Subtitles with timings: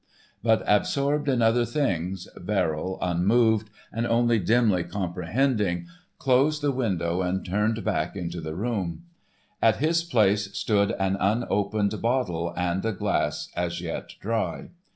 [0.41, 5.85] But absorbed in other things, Verrill, unmoved, and only dimly comprehending,
[6.17, 9.03] closed the window and turned back into the room.
[9.61, 14.71] At his place stood an unopened bottle and a glass as yet dry.